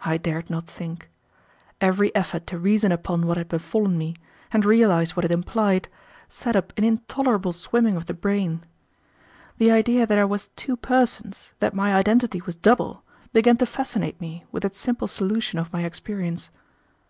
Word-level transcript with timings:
I 0.00 0.16
dared 0.16 0.48
not 0.48 0.66
think. 0.66 1.10
Every 1.82 2.14
effort 2.14 2.46
to 2.46 2.58
reason 2.58 2.92
upon 2.92 3.26
what 3.26 3.36
had 3.36 3.50
befallen 3.50 3.98
me, 3.98 4.16
and 4.50 4.64
realize 4.64 5.14
what 5.14 5.24
it 5.26 5.30
implied, 5.30 5.90
set 6.30 6.56
up 6.56 6.72
an 6.78 6.84
intolerable 6.84 7.52
swimming 7.52 7.94
of 7.94 8.06
the 8.06 8.14
brain. 8.14 8.62
The 9.58 9.70
idea 9.70 10.06
that 10.06 10.18
I 10.18 10.24
was 10.24 10.48
two 10.56 10.78
persons, 10.78 11.52
that 11.58 11.74
my 11.74 11.94
identity 11.94 12.40
was 12.40 12.54
double, 12.54 13.02
began 13.34 13.58
to 13.58 13.66
fascinate 13.66 14.18
me 14.18 14.46
with 14.50 14.64
its 14.64 14.78
simple 14.78 15.06
solution 15.06 15.58
of 15.58 15.74
my 15.74 15.84
experience. 15.84 16.48